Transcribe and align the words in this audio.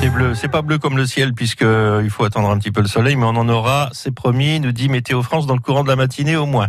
C'est 0.00 0.10
bleu, 0.10 0.34
c'est 0.34 0.48
pas 0.48 0.62
bleu 0.62 0.78
comme 0.78 0.96
le 0.96 1.06
ciel 1.06 1.34
puisque 1.34 1.62
euh, 1.62 2.00
il 2.02 2.10
faut 2.10 2.24
attendre 2.24 2.48
un 2.48 2.58
petit 2.58 2.70
peu 2.70 2.80
le 2.80 2.86
soleil, 2.86 3.16
mais 3.16 3.24
on 3.24 3.36
en 3.36 3.48
aura, 3.48 3.90
c'est 3.92 4.14
promis, 4.14 4.60
nous 4.60 4.72
dit 4.72 4.88
Météo 4.88 5.22
France 5.22 5.46
dans 5.46 5.54
le 5.54 5.60
courant 5.60 5.82
de 5.82 5.88
la 5.88 5.96
matinée 5.96 6.36
au 6.36 6.46
moins. 6.46 6.68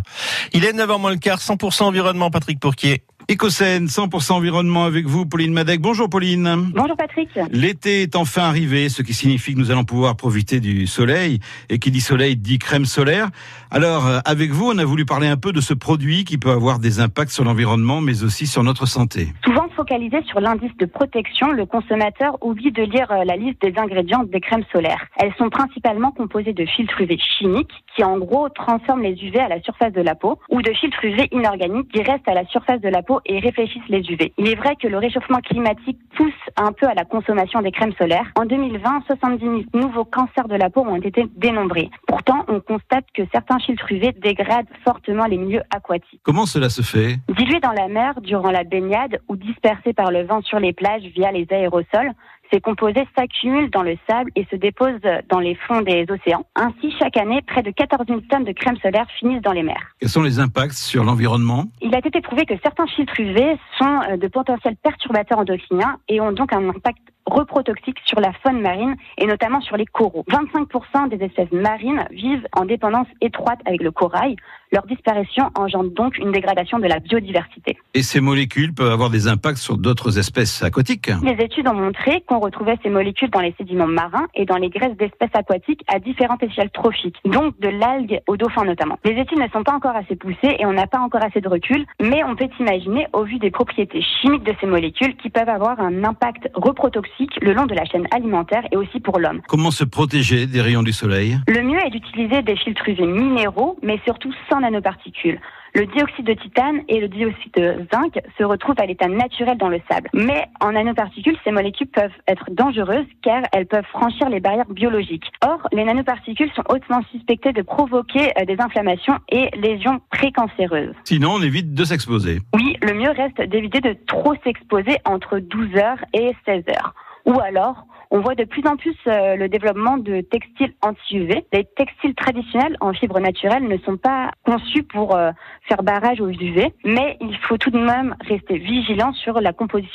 Il 0.52 0.64
est 0.64 0.72
9h 0.72 1.00
moins 1.00 1.10
le 1.10 1.16
quart, 1.16 1.38
100% 1.38 1.84
environnement, 1.84 2.30
Patrick 2.30 2.60
Pourquier. 2.60 3.02
Écosène, 3.30 3.88
100% 3.88 4.32
environnement 4.32 4.84
avec 4.84 5.04
vous, 5.04 5.26
Pauline 5.26 5.52
Madec. 5.52 5.82
Bonjour 5.82 6.08
Pauline. 6.08 6.70
Bonjour 6.74 6.96
Patrick. 6.96 7.28
L'été 7.50 8.00
est 8.00 8.16
enfin 8.16 8.44
arrivé, 8.44 8.88
ce 8.88 9.02
qui 9.02 9.12
signifie 9.12 9.52
que 9.52 9.58
nous 9.58 9.70
allons 9.70 9.84
pouvoir 9.84 10.16
profiter 10.16 10.60
du 10.60 10.86
soleil. 10.86 11.38
Et 11.68 11.78
qui 11.78 11.90
dit 11.90 12.00
soleil 12.00 12.36
dit 12.36 12.58
crème 12.58 12.86
solaire. 12.86 13.28
Alors, 13.70 14.06
euh, 14.06 14.20
avec 14.24 14.50
vous, 14.52 14.70
on 14.72 14.78
a 14.78 14.84
voulu 14.86 15.04
parler 15.04 15.28
un 15.28 15.36
peu 15.36 15.52
de 15.52 15.60
ce 15.60 15.74
produit 15.74 16.24
qui 16.24 16.38
peut 16.38 16.50
avoir 16.50 16.78
des 16.78 17.00
impacts 17.00 17.30
sur 17.30 17.44
l'environnement, 17.44 18.00
mais 18.00 18.24
aussi 18.24 18.46
sur 18.46 18.64
notre 18.64 18.86
santé. 18.86 19.28
Souvent 19.44 19.68
focalisé 19.76 20.22
sur 20.22 20.40
l'indice 20.40 20.74
de 20.78 20.86
protection, 20.86 21.52
le 21.52 21.66
consommateur 21.66 22.38
oublie 22.42 22.72
de 22.72 22.82
lire 22.82 23.10
euh, 23.10 23.24
la 23.24 23.36
liste 23.36 23.60
des 23.60 23.74
ingrédients 23.76 24.24
des 24.24 24.40
crèmes 24.40 24.64
solaires. 24.72 25.04
Elles 25.18 25.34
sont 25.36 25.50
principalement 25.50 26.12
composées 26.12 26.54
de 26.54 26.64
filtres 26.64 26.98
UV 26.98 27.18
chimiques 27.38 27.84
qui 27.94 28.02
en 28.04 28.16
gros 28.18 28.48
transforment 28.48 29.02
les 29.02 29.22
UV 29.22 29.38
à 29.38 29.48
la 29.48 29.60
surface 29.60 29.92
de 29.92 30.00
la 30.00 30.14
peau 30.14 30.38
ou 30.48 30.62
de 30.62 30.72
filtres 30.72 31.04
UV 31.04 31.28
inorganiques 31.32 31.92
qui 31.92 32.02
restent 32.02 32.28
à 32.28 32.34
la 32.34 32.46
surface 32.46 32.80
de 32.80 32.88
la 32.88 33.02
peau 33.02 33.17
et 33.26 33.38
réfléchissent 33.38 33.88
les 33.88 34.00
UV. 34.00 34.32
Il 34.38 34.48
est 34.48 34.54
vrai 34.54 34.76
que 34.76 34.88
le 34.88 34.98
réchauffement 34.98 35.40
climatique 35.40 35.98
pousse 36.16 36.32
un 36.56 36.72
peu 36.72 36.86
à 36.86 36.94
la 36.94 37.04
consommation 37.04 37.62
des 37.62 37.70
crèmes 37.70 37.94
solaires. 37.98 38.26
En 38.36 38.44
2020, 38.44 39.04
70 39.06 39.44
000 39.44 39.60
nouveaux 39.74 40.04
cancers 40.04 40.48
de 40.48 40.56
la 40.56 40.70
peau 40.70 40.82
ont 40.82 41.00
été 41.00 41.26
dénombrés. 41.36 41.90
Pourtant, 42.06 42.44
on 42.48 42.60
constate 42.60 43.04
que 43.14 43.22
certains 43.32 43.58
filtres 43.58 43.90
UV 43.90 44.12
dégradent 44.12 44.68
fortement 44.84 45.26
les 45.26 45.36
milieux 45.36 45.62
aquatiques. 45.74 46.20
Comment 46.22 46.46
cela 46.46 46.68
se 46.68 46.82
fait? 46.82 47.16
Dilués 47.28 47.60
dans 47.60 47.72
la 47.72 47.88
mer 47.88 48.20
durant 48.20 48.50
la 48.50 48.64
baignade 48.64 49.20
ou 49.28 49.36
dispersés 49.36 49.92
par 49.92 50.10
le 50.10 50.24
vent 50.24 50.42
sur 50.42 50.58
les 50.58 50.72
plages 50.72 51.02
via 51.14 51.32
les 51.32 51.46
aérosols, 51.50 52.12
ces 52.52 52.60
composés 52.60 53.06
s'accumulent 53.16 53.70
dans 53.70 53.82
le 53.82 53.96
sable 54.08 54.30
et 54.36 54.46
se 54.50 54.56
déposent 54.56 55.00
dans 55.28 55.40
les 55.40 55.54
fonds 55.54 55.82
des 55.82 56.06
océans. 56.08 56.44
Ainsi, 56.54 56.92
chaque 56.98 57.16
année, 57.16 57.40
près 57.46 57.62
de 57.62 57.70
14 57.70 58.06
000 58.06 58.20
tonnes 58.30 58.44
de 58.44 58.52
crème 58.52 58.76
solaire 58.78 59.06
finissent 59.18 59.42
dans 59.42 59.52
les 59.52 59.62
mers. 59.62 59.94
Quels 60.00 60.08
sont 60.08 60.22
les 60.22 60.40
impacts 60.40 60.72
sur 60.72 61.04
l'environnement? 61.04 61.64
Il 61.80 61.94
a 61.94 61.98
été 61.98 62.20
prouvé 62.20 62.46
que 62.46 62.54
certains 62.62 62.86
filtres 62.86 63.18
UV 63.18 63.56
sont 63.78 64.00
euh, 64.10 64.16
de 64.16 64.28
potentiels 64.28 64.76
perturbateurs 64.76 65.38
endocriniens 65.38 65.98
et 66.08 66.20
ont 66.20 66.32
donc 66.32 66.52
un 66.52 66.68
impact 66.68 67.02
reprotoxique 67.28 67.98
sur 68.04 68.20
la 68.20 68.32
faune 68.42 68.60
marine 68.60 68.96
et 69.16 69.26
notamment 69.26 69.60
sur 69.60 69.76
les 69.76 69.86
coraux. 69.86 70.24
25% 70.30 71.08
des 71.08 71.24
espèces 71.24 71.52
marines 71.52 72.04
vivent 72.10 72.46
en 72.56 72.64
dépendance 72.64 73.06
étroite 73.20 73.60
avec 73.66 73.82
le 73.82 73.90
corail. 73.90 74.36
Leur 74.70 74.86
disparition 74.86 75.50
engendre 75.54 75.90
donc 75.90 76.18
une 76.18 76.30
dégradation 76.30 76.78
de 76.78 76.86
la 76.86 76.98
biodiversité. 76.98 77.78
Et 77.94 78.02
ces 78.02 78.20
molécules 78.20 78.74
peuvent 78.74 78.92
avoir 78.92 79.08
des 79.08 79.26
impacts 79.26 79.58
sur 79.58 79.78
d'autres 79.78 80.18
espèces 80.18 80.62
aquatiques? 80.62 81.10
Les 81.22 81.42
études 81.42 81.68
ont 81.68 81.74
montré 81.74 82.22
qu'on 82.26 82.38
retrouvait 82.38 82.76
ces 82.82 82.90
molécules 82.90 83.30
dans 83.30 83.40
les 83.40 83.54
sédiments 83.56 83.86
marins 83.86 84.26
et 84.34 84.44
dans 84.44 84.58
les 84.58 84.68
graisses 84.68 84.96
d'espèces 84.96 85.34
aquatiques 85.34 85.82
à 85.88 85.98
différentes 85.98 86.42
échelles 86.42 86.70
trophiques, 86.70 87.16
donc 87.24 87.58
de 87.60 87.68
l'algue 87.68 88.20
aux 88.26 88.36
dauphins 88.36 88.64
notamment. 88.64 88.98
Les 89.04 89.18
études 89.18 89.38
ne 89.38 89.48
sont 89.48 89.62
pas 89.62 89.72
encore 89.72 89.96
assez 89.96 90.16
poussées 90.16 90.56
et 90.58 90.66
on 90.66 90.72
n'a 90.72 90.86
pas 90.86 90.98
encore 90.98 91.22
assez 91.24 91.40
de 91.40 91.48
recul, 91.48 91.86
mais 92.00 92.22
on 92.24 92.36
peut 92.36 92.48
imaginer 92.60 93.06
au 93.14 93.24
vu 93.24 93.38
des 93.38 93.50
propriétés 93.50 94.02
chimiques 94.20 94.44
de 94.44 94.54
ces 94.60 94.66
molécules 94.66 95.16
qui 95.16 95.30
peuvent 95.30 95.48
avoir 95.48 95.80
un 95.80 96.04
impact 96.04 96.50
reprotoxique 96.54 97.17
le 97.40 97.52
long 97.52 97.66
de 97.66 97.74
la 97.74 97.84
chaîne 97.84 98.06
alimentaire 98.10 98.64
et 98.72 98.76
aussi 98.76 99.00
pour 99.00 99.18
l'homme. 99.18 99.40
Comment 99.48 99.70
se 99.70 99.84
protéger 99.84 100.46
des 100.46 100.60
rayons 100.60 100.82
du 100.82 100.92
soleil? 100.92 101.38
Le 101.46 101.62
mieux 101.62 101.80
est 101.84 101.90
d'utiliser 101.90 102.42
des 102.42 102.56
filtres 102.56 102.88
UV 102.88 103.06
minéraux, 103.06 103.78
mais 103.82 104.00
surtout 104.04 104.32
sans 104.50 104.60
nanoparticules. 104.60 105.40
Le 105.74 105.86
dioxyde 105.86 106.26
de 106.26 106.32
titane 106.32 106.80
et 106.88 106.98
le 106.98 107.08
dioxyde 107.08 107.52
de 107.54 107.86
zinc 107.92 108.18
se 108.38 108.44
retrouvent 108.44 108.80
à 108.80 108.86
l'état 108.86 109.06
naturel 109.08 109.58
dans 109.58 109.68
le 109.68 109.80
sable. 109.90 110.08
Mais 110.14 110.46
en 110.60 110.72
nanoparticules, 110.72 111.36
ces 111.44 111.52
molécules 111.52 111.88
peuvent 111.88 112.10
être 112.26 112.46
dangereuses 112.50 113.06
car 113.22 113.42
elles 113.52 113.66
peuvent 113.66 113.84
franchir 113.84 114.28
les 114.28 114.40
barrières 114.40 114.68
biologiques. 114.70 115.30
Or, 115.44 115.68
les 115.72 115.84
nanoparticules 115.84 116.50
sont 116.54 116.64
hautement 116.68 117.02
suspectées 117.12 117.52
de 117.52 117.62
provoquer 117.62 118.32
euh, 118.40 118.44
des 118.44 118.56
inflammations 118.58 119.18
et 119.30 119.50
lésions 119.56 120.00
précancéreuses. 120.10 120.94
Sinon, 121.04 121.34
on 121.34 121.42
évite 121.42 121.74
de 121.74 121.84
s'exposer. 121.84 122.40
Oui, 122.54 122.76
le 122.82 122.94
mieux 122.94 123.10
reste 123.10 123.40
d'éviter 123.42 123.80
de 123.80 123.96
trop 124.06 124.34
s'exposer 124.44 124.96
entre 125.04 125.38
12 125.38 125.76
heures 125.76 126.04
et 126.14 126.34
16 126.46 126.64
heures. 126.70 126.94
Ou 127.26 127.38
alors, 127.40 127.84
on 128.10 128.20
voit 128.20 128.34
de 128.34 128.44
plus 128.44 128.66
en 128.66 128.76
plus 128.76 128.96
euh, 129.06 129.36
le 129.36 129.48
développement 129.48 129.98
de 129.98 130.22
textiles 130.22 130.72
anti-UV. 130.82 131.44
Les 131.52 131.64
textiles 131.76 132.14
traditionnels 132.14 132.76
en 132.80 132.92
fibres 132.92 133.20
naturelles 133.20 133.64
ne 133.64 133.76
sont 133.78 133.96
pas 133.96 134.30
conçus 134.44 134.82
pour 134.82 135.14
euh, 135.14 135.30
faire 135.68 135.82
barrage 135.82 136.20
aux 136.20 136.30
UV, 136.30 136.72
mais 136.84 137.18
il 137.20 137.36
faut 137.38 137.58
tout 137.58 137.70
de 137.70 137.78
même 137.78 138.16
rester 138.26 138.58
vigilant 138.58 139.12
sur 139.12 139.40
la 139.40 139.52
composition 139.52 139.88